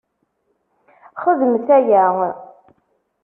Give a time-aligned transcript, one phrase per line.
[1.21, 2.05] Xedmet aya!